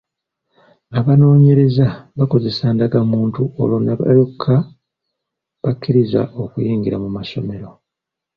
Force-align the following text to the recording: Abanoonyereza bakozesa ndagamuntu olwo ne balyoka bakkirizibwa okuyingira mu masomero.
Abanoonyereza 0.99 1.85
bakozesa 2.17 2.63
ndagamuntu 2.75 3.41
olwo 3.61 3.77
ne 3.81 3.93
balyoka 3.99 4.53
bakkirizibwa 5.63 6.23
okuyingira 6.43 6.97
mu 7.03 7.09
masomero. 7.17 7.67